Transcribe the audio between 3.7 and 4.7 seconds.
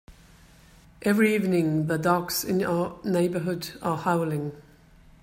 are howling.